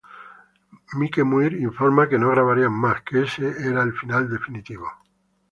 Mike 0.97 1.23
Muir 1.31 1.53
informa 1.53 2.09
que 2.09 2.17
no 2.17 2.31
grabarían 2.31 2.73
más, 2.73 3.03
que 3.03 3.21
ese 3.21 3.47
era 3.67 3.83
el 3.83 3.93
final 3.93 4.31
definitivo. 4.31 4.87